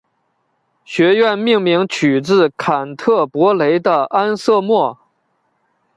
[0.83, 4.97] 学院命名取自坎特伯雷的安瑟莫。